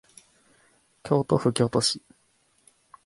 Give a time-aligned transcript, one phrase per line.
[1.03, 2.01] 京都府京都市